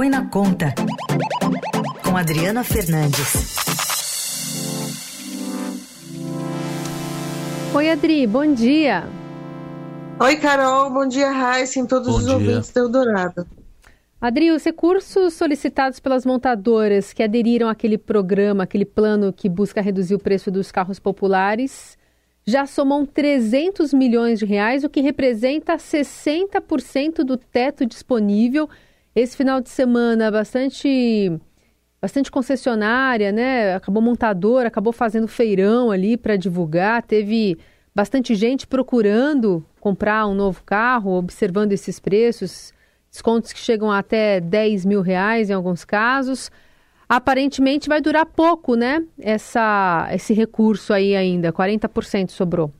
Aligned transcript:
Põe 0.00 0.08
na 0.08 0.24
Conta, 0.30 0.74
com 2.02 2.16
Adriana 2.16 2.64
Fernandes. 2.64 3.54
Oi, 7.74 7.90
Adri, 7.90 8.26
bom 8.26 8.54
dia. 8.54 9.04
Oi, 10.18 10.36
Carol, 10.38 10.90
bom 10.90 11.06
dia, 11.06 11.30
Raíssa, 11.30 11.80
em 11.80 11.84
todos 11.84 12.08
bom 12.08 12.16
os 12.16 12.24
dia. 12.24 12.32
ouvintes 12.32 12.70
do 12.70 12.80
Eldorado. 12.80 13.46
Adri, 14.18 14.50
os 14.50 14.64
recursos 14.64 15.34
solicitados 15.34 16.00
pelas 16.00 16.24
montadoras 16.24 17.12
que 17.12 17.22
aderiram 17.22 17.68
àquele 17.68 17.98
programa, 17.98 18.64
aquele 18.64 18.86
plano 18.86 19.34
que 19.34 19.50
busca 19.50 19.82
reduzir 19.82 20.14
o 20.14 20.18
preço 20.18 20.50
dos 20.50 20.72
carros 20.72 20.98
populares, 20.98 21.98
já 22.46 22.64
somam 22.64 23.04
300 23.04 23.92
milhões 23.92 24.38
de 24.38 24.46
reais, 24.46 24.82
o 24.82 24.88
que 24.88 25.02
representa 25.02 25.76
60% 25.76 27.16
do 27.16 27.36
teto 27.36 27.84
disponível. 27.84 28.66
Esse 29.14 29.36
final 29.36 29.60
de 29.60 29.70
semana, 29.70 30.30
bastante 30.30 31.32
bastante 32.00 32.30
concessionária, 32.30 33.30
né? 33.30 33.74
Acabou 33.74 34.02
montadora, 34.02 34.68
acabou 34.68 34.92
fazendo 34.92 35.28
feirão 35.28 35.90
ali 35.90 36.16
para 36.16 36.36
divulgar, 36.36 37.02
teve 37.02 37.58
bastante 37.94 38.34
gente 38.34 38.66
procurando 38.66 39.64
comprar 39.80 40.26
um 40.26 40.34
novo 40.34 40.62
carro, 40.64 41.12
observando 41.12 41.72
esses 41.72 42.00
preços 42.00 42.72
descontos 43.10 43.52
que 43.52 43.58
chegam 43.58 43.90
até 43.90 44.40
10 44.40 44.84
mil 44.86 45.02
reais 45.02 45.50
em 45.50 45.52
alguns 45.52 45.84
casos. 45.84 46.50
Aparentemente 47.08 47.88
vai 47.88 48.00
durar 48.00 48.24
pouco, 48.24 48.76
né? 48.76 49.04
Essa, 49.18 50.08
esse 50.12 50.32
recurso 50.32 50.92
aí 50.92 51.16
ainda, 51.16 51.52
40% 51.52 52.30
sobrou. 52.30 52.72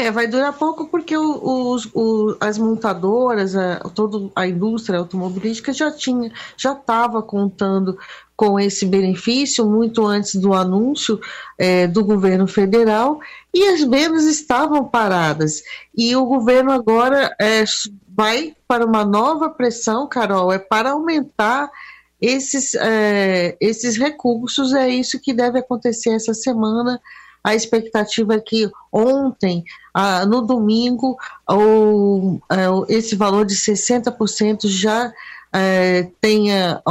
É, 0.00 0.10
vai 0.10 0.26
durar 0.26 0.54
pouco 0.54 0.86
porque 0.86 1.14
o, 1.14 1.76
o, 1.94 2.36
as 2.40 2.56
montadoras, 2.56 3.54
a, 3.54 3.80
toda 3.94 4.30
a 4.34 4.46
indústria 4.46 4.98
automobilística 4.98 5.74
já 5.74 5.90
tinha, 5.90 6.32
já 6.56 6.72
estava 6.72 7.22
contando 7.22 7.98
com 8.34 8.58
esse 8.58 8.86
benefício 8.86 9.66
muito 9.66 10.06
antes 10.06 10.36
do 10.36 10.54
anúncio 10.54 11.20
é, 11.58 11.86
do 11.86 12.02
governo 12.02 12.46
federal 12.46 13.20
e 13.52 13.62
as 13.68 13.82
vendas 13.82 14.24
estavam 14.24 14.88
paradas. 14.88 15.62
E 15.94 16.16
o 16.16 16.24
governo 16.24 16.72
agora 16.72 17.36
é, 17.38 17.62
vai 18.08 18.56
para 18.66 18.86
uma 18.86 19.04
nova 19.04 19.50
pressão, 19.50 20.08
Carol, 20.08 20.50
é 20.50 20.58
para 20.58 20.92
aumentar 20.92 21.70
esses, 22.18 22.74
é, 22.74 23.54
esses 23.60 23.98
recursos, 23.98 24.72
é 24.72 24.88
isso 24.88 25.20
que 25.20 25.34
deve 25.34 25.58
acontecer 25.58 26.14
essa 26.14 26.32
semana. 26.32 26.98
A 27.42 27.54
expectativa 27.54 28.34
é 28.34 28.40
que 28.40 28.70
ontem, 28.92 29.64
ah, 29.94 30.26
no 30.26 30.42
domingo, 30.42 31.16
o, 31.48 32.38
é, 32.50 32.94
esse 32.94 33.16
valor 33.16 33.46
de 33.46 33.54
60% 33.54 34.68
já 34.68 35.12
é, 35.52 36.08
tenha 36.20 36.82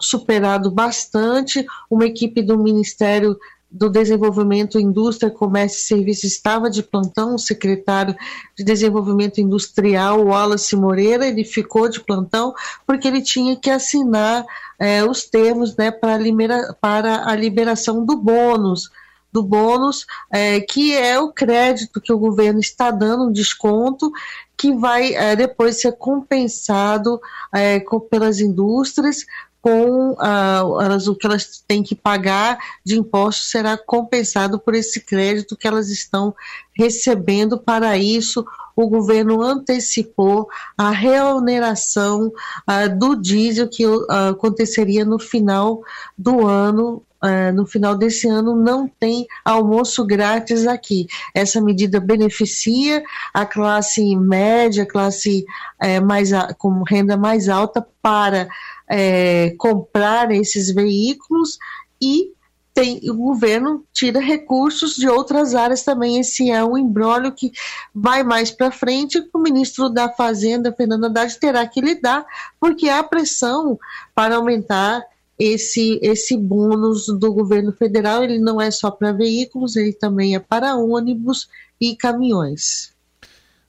superado 0.00 0.70
bastante. 0.70 1.66
Uma 1.90 2.06
equipe 2.06 2.42
do 2.42 2.58
Ministério 2.58 3.36
do 3.70 3.90
Desenvolvimento, 3.90 4.80
Indústria, 4.80 5.30
Comércio 5.30 5.78
e 5.78 5.82
Serviços 5.82 6.24
estava 6.24 6.70
de 6.70 6.82
plantão, 6.82 7.34
o 7.34 7.38
secretário 7.38 8.16
de 8.56 8.64
Desenvolvimento 8.64 9.40
Industrial, 9.40 10.24
Wallace 10.24 10.74
Moreira, 10.74 11.26
ele 11.26 11.44
ficou 11.44 11.88
de 11.88 12.00
plantão 12.00 12.54
porque 12.86 13.08
ele 13.08 13.20
tinha 13.20 13.56
que 13.56 13.68
assinar 13.68 14.44
é, 14.78 15.04
os 15.04 15.24
termos 15.24 15.76
né, 15.76 15.90
para 15.90 17.26
a 17.26 17.36
liberação 17.36 18.06
do 18.06 18.16
bônus 18.16 18.90
do 19.38 19.42
bônus, 19.42 20.04
é, 20.30 20.60
que 20.60 20.96
é 20.96 21.18
o 21.18 21.32
crédito 21.32 22.00
que 22.00 22.12
o 22.12 22.18
governo 22.18 22.58
está 22.58 22.90
dando, 22.90 23.28
um 23.28 23.32
desconto, 23.32 24.10
que 24.56 24.74
vai 24.74 25.14
é, 25.14 25.36
depois 25.36 25.80
ser 25.80 25.92
compensado 25.92 27.20
é, 27.54 27.78
com, 27.78 28.00
pelas 28.00 28.40
indústrias 28.40 29.24
com 29.60 30.12
uh, 30.12 30.80
elas, 30.80 31.08
o 31.08 31.16
que 31.16 31.26
elas 31.26 31.62
têm 31.66 31.82
que 31.82 31.94
pagar 31.94 32.58
de 32.84 32.96
impostos 32.96 33.50
será 33.50 33.76
compensado 33.76 34.58
por 34.58 34.74
esse 34.74 35.00
crédito 35.00 35.56
que 35.56 35.66
elas 35.66 35.90
estão 35.90 36.34
recebendo. 36.72 37.58
Para 37.58 37.98
isso, 37.98 38.46
o 38.76 38.88
governo 38.88 39.42
antecipou 39.42 40.48
a 40.76 40.90
reoneração 40.90 42.28
uh, 42.28 42.98
do 42.98 43.16
diesel 43.16 43.68
que 43.68 43.84
uh, 43.84 44.06
aconteceria 44.30 45.04
no 45.04 45.18
final 45.18 45.82
do 46.16 46.46
ano 46.46 47.02
Uh, 47.22 47.52
no 47.52 47.66
final 47.66 47.96
desse 47.96 48.28
ano 48.28 48.54
não 48.54 48.86
tem 48.86 49.26
almoço 49.44 50.06
grátis 50.06 50.66
aqui. 50.66 51.06
Essa 51.34 51.60
medida 51.60 51.98
beneficia 51.98 53.02
a 53.34 53.44
classe 53.44 54.14
média, 54.14 54.86
classe 54.86 55.44
é, 55.80 55.98
mais 55.98 56.30
com 56.58 56.82
renda 56.84 57.16
mais 57.16 57.48
alta 57.48 57.84
para 58.00 58.48
é, 58.88 59.52
comprar 59.58 60.30
esses 60.30 60.72
veículos 60.72 61.58
e 62.00 62.32
tem, 62.78 63.00
o 63.10 63.14
governo 63.14 63.84
tira 63.92 64.20
recursos 64.20 64.94
de 64.94 65.08
outras 65.08 65.52
áreas 65.52 65.82
também. 65.82 66.20
Esse 66.20 66.48
é 66.48 66.64
um 66.64 66.78
embrólio 66.78 67.32
que 67.32 67.50
vai 67.92 68.22
mais 68.22 68.52
para 68.52 68.70
frente. 68.70 69.20
O 69.34 69.38
ministro 69.40 69.88
da 69.88 70.08
Fazenda, 70.08 70.72
Fernando 70.72 71.06
Haddad, 71.06 71.36
terá 71.40 71.66
que 71.66 71.80
lidar, 71.80 72.24
porque 72.60 72.88
há 72.88 73.02
pressão 73.02 73.76
para 74.14 74.36
aumentar 74.36 75.02
esse, 75.38 76.00
esse 76.02 76.36
bônus 76.36 77.06
do 77.06 77.32
governo 77.32 77.72
federal, 77.72 78.24
ele 78.24 78.38
não 78.38 78.60
é 78.60 78.70
só 78.70 78.90
para 78.90 79.12
veículos, 79.12 79.76
ele 79.76 79.92
também 79.92 80.34
é 80.34 80.40
para 80.40 80.74
ônibus 80.76 81.48
e 81.80 81.94
caminhões. 81.94 82.92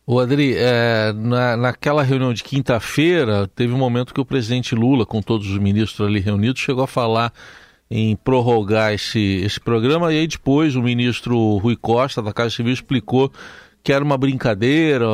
O 0.05 0.19
Adri, 0.19 0.55
é, 0.57 1.13
na, 1.13 1.55
naquela 1.55 2.01
reunião 2.01 2.33
de 2.33 2.43
quinta-feira, 2.43 3.47
teve 3.53 3.71
um 3.71 3.77
momento 3.77 4.11
que 4.11 4.19
o 4.19 4.25
presidente 4.25 4.73
Lula, 4.73 5.05
com 5.05 5.21
todos 5.21 5.47
os 5.47 5.59
ministros 5.59 6.07
ali 6.07 6.19
reunidos, 6.19 6.59
chegou 6.59 6.83
a 6.83 6.87
falar 6.87 7.31
em 7.91 8.15
prorrogar 8.15 8.91
esse, 8.91 9.19
esse 9.19 9.59
programa, 9.59 10.11
e 10.11 10.17
aí 10.17 10.27
depois 10.27 10.75
o 10.75 10.81
ministro 10.81 11.57
Rui 11.57 11.75
Costa, 11.75 12.23
da 12.23 12.33
Casa 12.33 12.55
Civil, 12.55 12.73
explicou 12.73 13.31
que 13.83 13.93
era 13.93 14.03
uma 14.03 14.17
brincadeira 14.17 15.05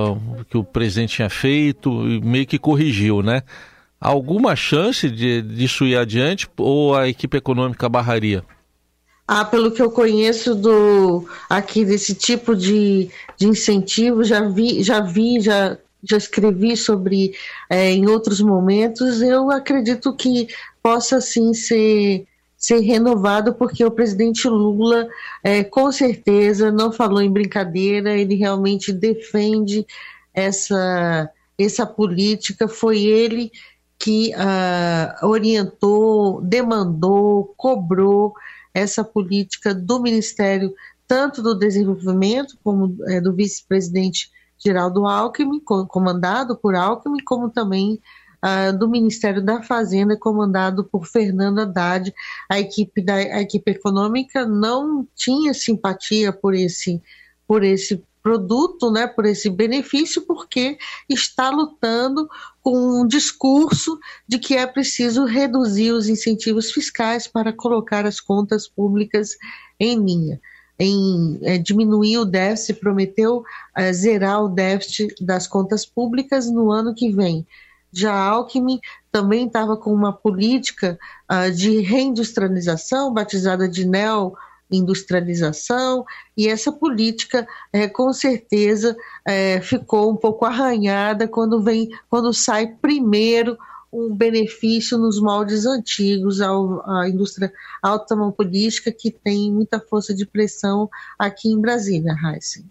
que 0.50 0.58
o 0.58 0.64
presidente 0.64 1.16
tinha 1.16 1.30
feito 1.30 2.08
e 2.08 2.22
meio 2.22 2.46
que 2.46 2.58
corrigiu, 2.58 3.22
né? 3.22 3.44
Alguma 4.00 4.56
chance 4.56 5.10
de 5.10 5.42
disso 5.42 5.86
ir 5.86 5.98
adiante 5.98 6.48
ou 6.58 6.96
a 6.96 7.08
equipe 7.08 7.38
econômica 7.38 7.90
barraria? 7.90 8.44
Ah, 9.28 9.44
pelo 9.44 9.72
que 9.72 9.82
eu 9.82 9.90
conheço 9.90 10.54
do 10.54 11.28
aqui 11.50 11.84
desse 11.84 12.14
tipo 12.14 12.56
de, 12.56 13.10
de 13.38 13.48
incentivo, 13.48 14.24
já 14.24 14.48
vi, 14.48 14.84
já 14.84 15.00
vi, 15.00 15.40
já, 15.40 15.78
já 16.04 16.18
escrevi 16.18 16.78
sobre 16.78 17.34
é, 17.68 17.92
em 17.92 18.08
outros 18.08 18.40
momentos, 18.40 19.24
eu 19.24 19.50
acredito 19.50 20.16
que 20.16 20.48
possa 20.84 21.20
sim 21.20 21.56
ser, 21.56 22.28
ser 22.56 22.82
renovado, 22.82 23.56
porque 23.56 23.84
o 23.84 23.90
presidente 23.90 24.48
Lula, 24.48 25.08
é, 25.44 25.64
com 25.64 25.92
certeza, 25.92 26.72
não 26.72 26.92
falou 26.92 27.22
em 27.22 27.32
brincadeira, 27.32 28.16
ele 28.16 28.36
realmente 28.36 28.94
defende 28.94 29.88
essa, 30.32 31.28
essa 31.58 31.88
política, 31.88 32.68
foi 32.68 33.00
ele 33.06 33.52
que 34.06 34.32
uh, 34.36 35.26
orientou, 35.26 36.40
demandou, 36.40 37.56
cobrou 37.58 38.36
essa 38.72 39.04
política 39.04 39.74
do 39.74 40.00
Ministério, 40.00 40.76
tanto 41.08 41.42
do 41.42 41.58
Desenvolvimento, 41.58 42.56
como 42.64 42.96
é, 43.08 43.20
do 43.20 43.34
vice-presidente 43.34 44.30
Geraldo 44.64 45.08
Alckmin, 45.08 45.60
comandado 45.60 46.56
por 46.56 46.76
Alckmin, 46.76 47.24
como 47.26 47.50
também 47.50 48.00
uh, 48.44 48.78
do 48.78 48.88
Ministério 48.88 49.44
da 49.44 49.64
Fazenda, 49.64 50.16
comandado 50.16 50.84
por 50.84 51.08
Fernando 51.08 51.62
Haddad. 51.62 52.14
A 52.48 52.60
equipe, 52.60 53.02
da, 53.02 53.16
a 53.16 53.42
equipe 53.42 53.72
econômica 53.72 54.46
não 54.46 55.08
tinha 55.16 55.52
simpatia 55.52 56.32
por 56.32 56.54
esse, 56.54 57.02
por 57.48 57.64
esse 57.64 58.04
produto, 58.26 58.90
né, 58.90 59.06
por 59.06 59.24
esse 59.24 59.52
benefício, 59.52 60.24
porque 60.24 60.80
está 61.08 61.52
lutando 61.52 62.28
com 62.60 63.02
um 63.02 63.08
discurso 63.08 64.00
de 64.28 64.40
que 64.40 64.56
é 64.56 64.66
preciso 64.66 65.26
reduzir 65.26 65.92
os 65.92 66.10
incentivos 66.10 66.72
fiscais 66.72 67.28
para 67.28 67.54
colocar 67.54 68.04
as 68.04 68.20
contas 68.20 68.68
públicas 68.68 69.38
em 69.80 70.04
linha. 70.04 70.42
Em 70.80 71.38
é, 71.44 71.60
diminuir 71.60 72.18
o 72.18 72.26
déficit, 72.26 72.80
prometeu 72.80 73.44
é, 73.78 73.94
zerar 73.94 74.44
o 74.44 74.50
déficit 74.50 75.14
das 75.24 75.46
contas 75.46 75.86
públicas 75.86 76.50
no 76.50 76.72
ano 76.72 76.96
que 76.96 77.12
vem. 77.12 77.46
Já 77.94 78.12
Alckmin 78.12 78.80
também 79.12 79.46
estava 79.46 79.78
com 79.78 79.94
uma 79.94 80.12
política 80.12 80.98
uh, 81.32 81.50
de 81.50 81.80
reindustrialização, 81.80 83.14
batizada 83.14 83.70
de 83.70 83.86
neo 83.86 84.34
industrialização 84.72 86.04
e 86.36 86.48
essa 86.48 86.72
política 86.72 87.48
é, 87.72 87.88
com 87.88 88.12
certeza 88.12 88.96
é, 89.26 89.62
ficou 89.62 90.12
um 90.12 90.16
pouco 90.16 90.46
arranhada 90.46 91.28
quando 91.28 91.62
vem 91.62 91.90
quando 92.10 92.34
sai 92.34 92.68
primeiro 92.68 93.58
um 93.94 94.14
benefício 94.14 94.98
nos 94.98 95.22
moldes 95.22 95.66
antigos 95.66 96.42
ao, 96.42 96.84
à 96.90 97.08
indústria 97.08 97.52
automobilística 97.82 98.92
que 98.92 99.10
tem 99.10 99.52
muita 99.52 99.80
força 99.80 100.14
de 100.14 100.26
pressão 100.26 100.90
aqui 101.18 101.50
em 101.50 101.62
Brasília, 101.62 102.14
Heisen. 102.14 102.66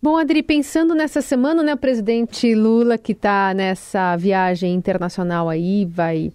Bom, 0.00 0.16
Adri, 0.16 0.44
pensando 0.44 0.94
nessa 0.94 1.20
semana, 1.20 1.60
né, 1.60 1.74
o 1.74 1.76
presidente 1.76 2.54
Lula 2.54 2.96
que 2.96 3.10
está 3.10 3.52
nessa 3.52 4.16
viagem 4.16 4.72
internacional 4.74 5.48
aí, 5.48 5.84
vai 5.84 6.32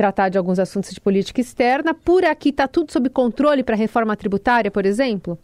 tratar 0.00 0.30
de 0.30 0.38
alguns 0.38 0.58
assuntos 0.58 0.92
de 0.92 0.98
política 0.98 1.42
externa. 1.42 1.92
Por 1.92 2.24
aqui 2.24 2.48
está 2.48 2.66
tudo 2.66 2.90
sob 2.90 3.10
controle 3.10 3.62
para 3.62 3.74
a 3.74 3.78
reforma 3.78 4.16
tributária, 4.16 4.70
por 4.70 4.86
exemplo? 4.86 5.38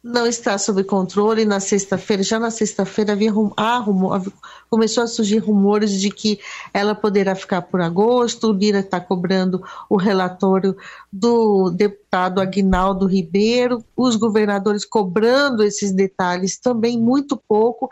não 0.00 0.24
está 0.24 0.56
sob 0.56 0.84
controle. 0.84 1.44
Na 1.44 1.58
sexta-feira, 1.58 2.22
já 2.22 2.38
na 2.38 2.52
sexta-feira, 2.52 3.14
havia 3.14 3.32
ah, 3.56 3.78
rumor, 3.78 4.22
começou 4.70 5.02
a 5.02 5.08
surgir 5.08 5.38
rumores 5.38 6.00
de 6.00 6.08
que 6.08 6.38
ela 6.72 6.94
poderá 6.94 7.34
ficar 7.34 7.62
por 7.62 7.80
agosto. 7.80 8.50
O 8.50 8.52
Lira 8.52 8.78
está 8.78 9.00
cobrando 9.00 9.60
o 9.90 9.96
relatório 9.96 10.76
do 11.12 11.70
deputado 11.70 12.40
Aguinaldo 12.40 13.06
Ribeiro, 13.06 13.84
os 13.96 14.14
governadores 14.14 14.84
cobrando 14.84 15.64
esses 15.64 15.90
detalhes 15.90 16.56
também 16.56 16.96
muito 16.96 17.36
pouco. 17.36 17.88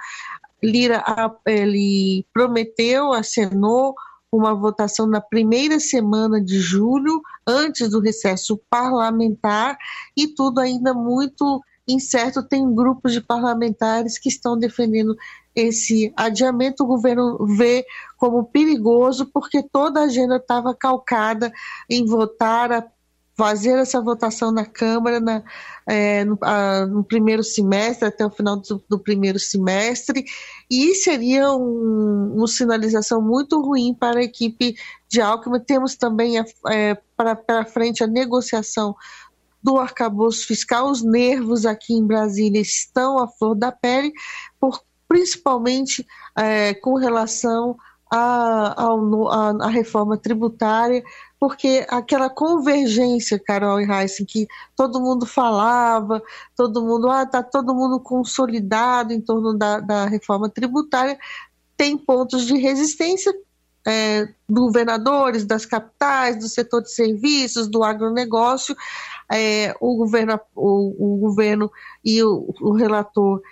Lira 0.63 1.03
ele 1.45 2.25
prometeu, 2.33 3.13
acenou 3.13 3.97
uma 4.37 4.55
votação 4.55 5.07
na 5.07 5.21
primeira 5.21 5.79
semana 5.79 6.43
de 6.43 6.59
julho, 6.59 7.21
antes 7.47 7.91
do 7.91 8.01
recesso 8.01 8.61
parlamentar, 8.69 9.77
e 10.17 10.29
tudo 10.29 10.61
ainda 10.61 10.93
muito 10.93 11.63
incerto, 11.87 12.43
tem 12.43 12.75
grupos 12.75 13.13
de 13.13 13.21
parlamentares 13.21 14.19
que 14.19 14.29
estão 14.29 14.59
defendendo 14.59 15.15
esse 15.55 16.13
adiamento. 16.17 16.83
O 16.83 16.87
governo 16.87 17.47
vê 17.47 17.85
como 18.17 18.45
perigoso, 18.45 19.27
porque 19.33 19.63
toda 19.63 20.01
a 20.01 20.05
agenda 20.05 20.37
estava 20.37 20.75
calcada 20.75 21.53
em 21.89 22.05
votar, 22.07 22.73
a 22.73 22.87
fazer 23.37 23.79
essa 23.79 24.01
votação 24.01 24.53
na 24.53 24.65
Câmara 24.65 25.19
na, 25.21 25.43
é, 25.87 26.25
no, 26.25 26.39
a, 26.41 26.87
no, 26.87 27.03
primeiro 27.03 27.43
semestre, 27.43 28.09
até 28.09 28.25
o 28.25 28.31
final 28.31 28.57
do, 28.57 28.83
do 28.89 28.99
primeiro 28.99 29.39
semestre, 29.39 30.25
e 30.71 30.95
seria 30.95 31.53
um, 31.53 32.35
uma 32.37 32.47
sinalização 32.47 33.21
muito 33.21 33.61
ruim 33.61 33.93
para 33.93 34.21
a 34.21 34.25
equipe 34.25 34.77
de 35.09 35.21
Alckmin. 35.21 35.61
Temos 35.61 35.97
também 35.97 36.39
é, 36.39 36.95
para 37.17 37.65
frente 37.65 38.05
a 38.05 38.07
negociação 38.07 38.95
do 39.63 39.79
arcabouço 39.79 40.47
fiscal. 40.47 40.91
Os 40.91 41.03
nervos 41.03 41.67
aqui 41.67 41.95
em 41.95 42.07
Brasília 42.07 42.61
estão 42.61 43.19
à 43.19 43.27
flor 43.27 43.57
da 43.57 43.73
pele, 43.73 44.13
por, 44.61 44.81
principalmente 45.09 46.07
é, 46.37 46.75
com 46.75 46.95
relação 46.95 47.77
à 48.11 49.69
reforma 49.69 50.17
tributária, 50.17 51.03
porque 51.39 51.85
aquela 51.89 52.31
convergência, 52.31 53.39
Carol 53.39 53.81
e 53.81 53.85
Heissen, 53.85 54.25
que 54.25 54.47
todo 54.77 55.01
mundo 55.01 55.27
falava, 55.27 56.23
todo 56.57 56.83
mundo, 56.83 57.11
ah, 57.11 57.25
está 57.25 57.43
todo 57.43 57.75
mundo 57.75 58.01
consolidado 58.01 59.13
em 59.13 59.21
torno 59.21 59.53
da, 59.53 59.81
da 59.81 60.07
reforma 60.07 60.49
tributária, 60.49 61.19
tem 61.77 61.99
pontos 61.99 62.47
de 62.47 62.57
resistência, 62.57 63.33
é, 63.87 64.29
governadores 64.49 65.45
das 65.45 65.67
capitais, 65.67 66.39
do 66.39 66.49
setor 66.49 66.83
de 66.83 66.91
serviços, 66.91 67.69
do 67.69 67.85
agronegócio, 67.85 68.75
é, 69.31 69.75
o, 69.81 69.97
governo, 69.97 70.41
o, 70.55 71.15
o, 71.15 71.17
governo 71.19 71.71
e 72.05 72.23
o, 72.23 72.55
o, 72.61 72.73
relator 72.73 73.43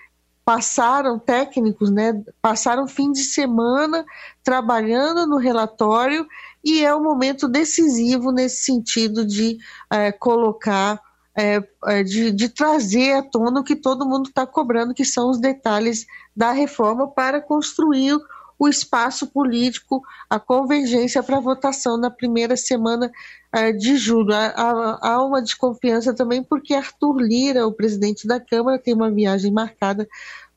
passaram 0.44 1.18
técnicos, 1.18 1.90
né, 1.90 2.20
passaram 2.40 2.88
fim 2.88 3.12
de 3.12 3.22
semana 3.22 4.04
trabalhando 4.42 5.26
no 5.26 5.36
relatório 5.36 6.26
e 6.64 6.84
é 6.84 6.94
um 6.94 7.02
momento 7.02 7.48
decisivo 7.48 8.32
nesse 8.32 8.64
sentido 8.64 9.24
de 9.24 9.58
é, 9.90 10.10
colocar 10.10 11.00
é, 11.34 11.62
é 11.86 12.02
de, 12.02 12.30
de, 12.30 12.48
trazer 12.48 13.14
à 13.14 13.22
tona 13.22 13.60
o 13.60 13.64
que 13.64 13.74
todo 13.74 14.06
mundo 14.06 14.28
está 14.28 14.46
cobrando, 14.46 14.92
que 14.92 15.04
são 15.04 15.30
os 15.30 15.40
detalhes 15.40 16.06
da 16.36 16.52
reforma 16.52 17.08
para 17.08 17.40
construir 17.40 18.18
o 18.62 18.68
espaço 18.68 19.26
político, 19.26 20.04
a 20.30 20.38
convergência 20.38 21.20
para 21.20 21.40
votação 21.40 21.96
na 21.96 22.08
primeira 22.08 22.56
semana 22.56 23.10
uh, 23.52 23.76
de 23.76 23.96
julho. 23.96 24.32
Há, 24.32 25.20
uma 25.24 25.42
desconfiança 25.42 26.14
também 26.14 26.44
porque 26.44 26.72
Arthur 26.72 27.20
Lira, 27.20 27.66
o 27.66 27.72
presidente 27.72 28.24
da 28.24 28.38
Câmara, 28.38 28.78
tem 28.78 28.94
uma 28.94 29.10
viagem 29.10 29.50
marcada 29.50 30.06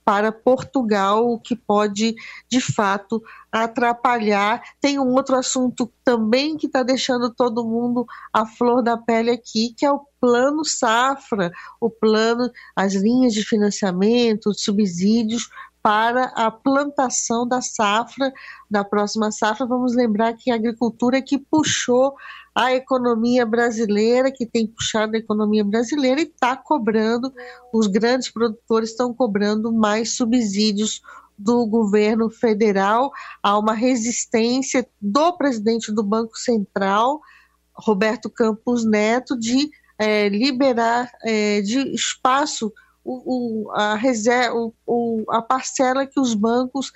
para 0.04 0.32
Portugal, 0.32 1.28
o 1.28 1.40
que 1.40 1.56
pode, 1.56 2.14
de 2.48 2.62
fato, 2.62 3.24
atrapalhar. 3.52 4.62
Tem 4.80 5.00
um 5.00 5.12
outro 5.16 5.36
assunto 5.36 5.92
também 6.04 6.58
que 6.58 6.68
está 6.68 6.84
deixando 6.84 7.34
todo 7.34 7.66
mundo 7.66 8.06
à 8.32 8.46
flor 8.46 8.84
da 8.84 8.96
pele 8.96 9.32
aqui, 9.32 9.74
que 9.76 9.84
é 9.84 9.92
o 9.92 10.06
plano 10.22 10.64
safra, 10.64 11.52
o 11.82 11.90
plano, 11.90 12.52
as 12.76 12.94
linhas 12.94 13.34
de 13.34 13.44
financiamento, 13.44 14.52
os 14.52 14.62
subsídios 14.62 15.50
para 15.86 16.32
a 16.36 16.50
plantação 16.50 17.48
da 17.48 17.62
safra, 17.62 18.34
da 18.68 18.84
próxima 18.84 19.32
safra. 19.32 19.68
Vamos 19.68 19.96
lembrar 19.96 20.34
que 20.34 20.50
a 20.50 20.56
agricultura 20.56 21.20
é 21.20 21.22
que 21.22 21.38
puxou 21.38 22.16
a 22.56 22.74
economia 22.74 23.46
brasileira, 23.46 24.32
que 24.32 24.48
tem 24.48 24.66
puxado 24.66 25.16
a 25.16 25.20
economia 25.20 25.64
brasileira 25.64 26.22
e 26.22 26.24
está 26.24 26.58
cobrando, 26.58 27.32
os 27.72 27.86
grandes 27.86 28.32
produtores 28.32 28.90
estão 28.90 29.14
cobrando 29.14 29.72
mais 29.72 30.16
subsídios 30.16 31.02
do 31.38 31.68
governo 31.68 32.32
federal. 32.32 33.12
Há 33.44 33.56
uma 33.56 33.76
resistência 33.76 34.88
do 35.00 35.38
presidente 35.38 35.94
do 35.94 36.02
Banco 36.02 36.36
Central, 36.36 37.22
Roberto 37.76 38.28
Campos 38.28 38.84
Neto, 38.84 39.38
de 39.38 39.70
é, 40.00 40.30
liberar 40.30 41.12
é, 41.24 41.62
de 41.62 41.94
espaço 41.94 42.74
o, 43.06 43.68
o, 43.68 43.72
a, 43.72 43.96
reserva, 43.96 44.72
o, 44.86 45.24
a 45.30 45.42
parcela 45.42 46.08
que 46.08 46.20
os 46.20 46.34
bancos, 46.34 46.92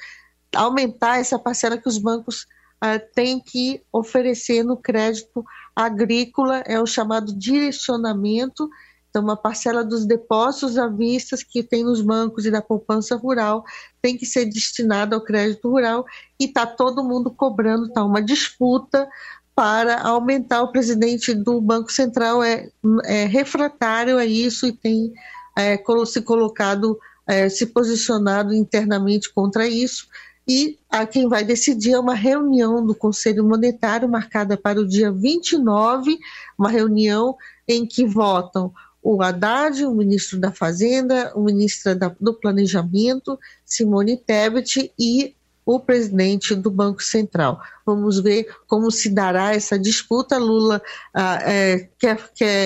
aumentar 0.56 1.19
essa 1.19 1.38
parcela 1.38 1.77
que 1.77 1.88
os 1.88 2.00
bancos 2.00 2.47
uh, 2.83 3.00
têm 3.13 3.39
que 3.39 3.83
oferecer 3.94 4.63
no 4.63 4.75
crédito 4.75 5.45
agrícola, 5.75 6.63
é 6.65 6.81
o 6.81 6.88
chamado 6.88 7.31
direcionamento. 7.38 8.67
Então, 9.09 9.23
uma 9.23 9.38
parcela 9.38 9.83
dos 9.83 10.06
depósitos 10.06 10.77
à 10.77 10.88
vista 10.88 11.35
que 11.47 11.63
tem 11.63 11.83
nos 11.83 12.01
bancos 12.01 12.45
e 12.45 12.51
da 12.51 12.61
poupança 12.61 13.15
rural 13.15 13.63
tem 14.01 14.17
que 14.17 14.25
ser 14.25 14.45
destinada 14.45 15.15
ao 15.15 15.23
crédito 15.23 15.69
rural 15.69 16.06
e 16.39 16.45
está 16.45 16.65
todo 16.65 17.03
mundo 17.03 17.31
cobrando, 17.31 17.88
está 17.88 18.03
uma 18.03 18.21
disputa 18.21 19.07
para 19.56 20.01
aumentar. 20.01 20.61
O 20.61 20.71
presidente 20.71 21.33
do 21.33 21.59
Banco 21.59 21.91
Central 21.91 22.44
é, 22.44 22.69
é 23.06 23.25
refratário 23.25 24.17
a 24.17 24.25
isso 24.25 24.67
e 24.67 24.71
tem 24.71 25.11
é, 25.59 25.81
se 26.06 26.21
colocado, 26.21 26.97
é, 27.27 27.50
se 27.50 27.65
posicionado 27.67 28.53
internamente 28.53 29.31
contra 29.31 29.67
isso. 29.67 30.07
E 30.47 30.79
a 30.89 31.06
quem 31.06 31.27
vai 31.27 31.44
decidir 31.44 31.91
é 31.91 32.00
uma 32.00 32.15
reunião 32.15 32.83
do 32.83 32.95
Conselho 32.95 33.44
Monetário 33.44 34.09
marcada 34.09 34.57
para 34.57 34.79
o 34.79 34.88
dia 34.88 35.11
29, 35.11 36.18
uma 36.57 36.69
reunião 36.69 37.35
em 37.68 37.85
que 37.85 38.06
votam 38.06 38.73
o 39.01 39.21
Haddad, 39.21 39.85
o 39.85 39.94
ministro 39.94 40.39
da 40.39 40.51
Fazenda, 40.51 41.31
o 41.35 41.42
ministro 41.42 41.95
da, 41.95 42.13
do 42.19 42.33
Planejamento, 42.33 43.39
Simone 43.63 44.18
Tebet 44.18 44.92
e 44.97 45.35
o 45.71 45.80
presidente 45.80 46.56
do 46.56 46.71
Banco 46.71 47.04
Central. 47.04 47.61
Vamos 47.85 48.19
ver 48.19 48.47
como 48.66 48.90
se 48.90 49.07
dará 49.07 49.54
essa 49.54 49.78
disputa. 49.78 50.35
Lula 50.40 50.81
ah, 51.14 51.40
é, 51.44 51.88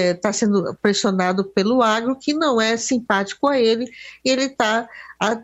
está 0.10 0.32
sendo 0.32 0.74
pressionado 0.82 1.44
pelo 1.44 1.82
agro, 1.82 2.16
que 2.16 2.34
não 2.34 2.62
é 2.62 2.78
simpático 2.78 3.46
a 3.48 3.60
ele, 3.60 3.92
e 4.24 4.30
ele 4.30 4.46
está 4.46 4.88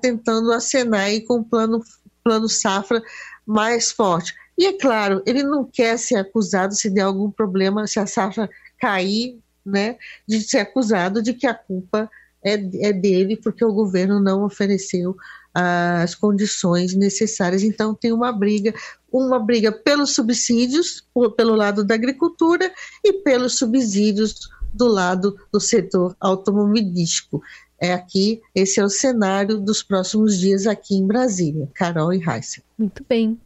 tentando 0.02 0.54
acenar 0.54 1.02
aí 1.02 1.20
com 1.20 1.40
o 1.40 1.44
plano, 1.44 1.84
plano 2.24 2.48
safra 2.48 3.04
mais 3.46 3.92
forte. 3.92 4.34
E 4.58 4.66
é 4.66 4.78
claro, 4.78 5.22
ele 5.26 5.44
não 5.44 5.66
quer 5.66 6.00
ser 6.00 6.16
acusado 6.16 6.74
se 6.74 6.90
der 6.90 7.02
algum 7.02 7.30
problema, 7.30 7.88
se 7.88 8.00
a 8.00 8.08
safra 8.08 8.50
cair, 8.80 9.38
né, 9.66 9.98
de 10.26 10.40
ser 10.40 10.60
acusado 10.60 11.22
de 11.22 11.34
que 11.34 11.46
a 11.46 11.54
culpa 11.54 12.10
é, 12.42 12.54
é 12.54 12.94
dele, 12.94 13.36
porque 13.36 13.66
o 13.66 13.74
governo 13.74 14.18
não 14.22 14.46
ofereceu 14.46 15.14
as 15.60 16.16
condições 16.16 16.96
necessárias. 16.96 17.64
Então 17.64 17.94
tem 17.94 18.12
uma 18.12 18.32
briga, 18.32 18.74
uma 19.12 19.40
briga 19.40 19.72
pelos 19.72 20.14
subsídios, 20.16 21.06
pelo 21.36 21.56
lado 21.56 21.84
da 21.84 21.96
agricultura 21.96 22.72
e 23.04 23.14
pelos 23.14 23.58
subsídios 23.58 24.50
do 24.74 24.88
lado 24.88 25.36
do 25.52 25.60
setor 25.60 26.16
automobilístico. 26.20 27.42
É 27.82 27.94
aqui, 27.94 28.42
esse 28.54 28.80
é 28.80 28.84
o 28.84 28.90
cenário 28.90 29.58
dos 29.58 29.82
próximos 29.82 30.38
dias 30.38 30.68
aqui 30.68 30.96
em 30.96 31.08
Brasília. 31.08 31.70
Carol 31.74 32.14
e 32.14 32.20
Raíssa. 32.20 32.62
Muito 32.78 33.06
bem. 33.08 33.40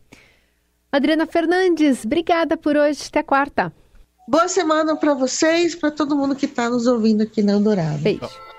Adriana 0.91 1.25
Fernandes, 1.25 2.03
obrigada 2.05 2.57
por 2.57 2.75
hoje. 2.75 3.03
Até 3.07 3.23
quarta. 3.23 3.71
Boa 4.27 4.47
semana 4.47 4.95
para 4.95 5.13
vocês, 5.13 5.75
para 5.75 5.91
todo 5.91 6.15
mundo 6.15 6.35
que 6.35 6.45
está 6.45 6.69
nos 6.69 6.87
ouvindo 6.87 7.23
aqui 7.23 7.43
na 7.43 7.53
Eldorado. 7.53 7.99
Beijo. 7.99 8.52